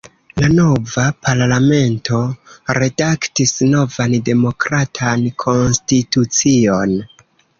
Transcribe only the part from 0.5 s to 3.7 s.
nova Parlamento redaktis